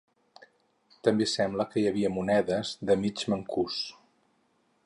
També 1.07 1.27
sembla 1.33 1.67
que 1.75 1.81
hi 1.81 1.85
havia 1.91 2.13
monedes 2.17 2.75
de 2.91 2.99
mig 3.05 3.25
mancús. 3.35 3.81